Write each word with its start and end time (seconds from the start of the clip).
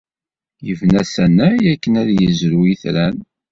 Yebna 0.67 0.99
asanay 1.05 1.59
akken 1.73 1.93
ad 2.01 2.09
yezrew 2.19 2.61
itran. 2.73 3.17